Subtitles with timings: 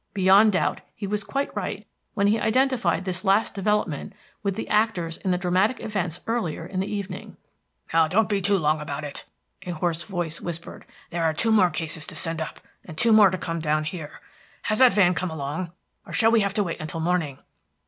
[0.15, 5.17] Beyond doubt he was quite right when he identified this last development with the actors
[5.17, 7.37] in the dramatic events earlier in the evening.
[7.93, 9.25] "Now don't be long about it,"
[9.63, 10.87] a hoarse voice whispered.
[11.11, 14.19] "There are two more cases to send up, and two more to come down here.
[14.63, 15.71] Has that van come along,
[16.03, 17.37] or shall we have to wait until morning?"